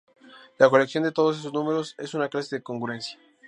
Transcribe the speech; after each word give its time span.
La 0.57 0.67
colección 0.67 1.03
de 1.03 1.11
todos 1.11 1.37
esos 1.37 1.53
números 1.53 1.93
es 1.99 2.15
una 2.15 2.27
clase 2.27 2.55
de 2.55 2.63
congruencia. 2.63 3.19